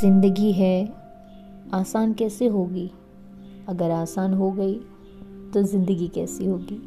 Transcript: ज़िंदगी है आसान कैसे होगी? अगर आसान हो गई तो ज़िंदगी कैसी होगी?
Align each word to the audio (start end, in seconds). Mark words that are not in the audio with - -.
ज़िंदगी 0.00 0.52
है 0.52 0.88
आसान 1.74 2.12
कैसे 2.12 2.46
होगी? 2.46 2.90
अगर 3.68 3.90
आसान 3.90 4.34
हो 4.34 4.50
गई 4.50 4.74
तो 5.54 5.62
ज़िंदगी 5.62 6.08
कैसी 6.08 6.46
होगी? 6.46 6.80